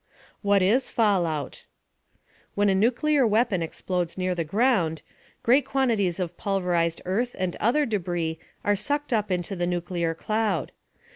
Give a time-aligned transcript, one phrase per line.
[0.41, 1.65] WHAT IS FALLOUT?
[2.55, 5.03] When a nuclear weapon explodes near the ground,
[5.43, 10.71] great quantities of pulverized earth and other debris are sucked up into the nuclear cloud.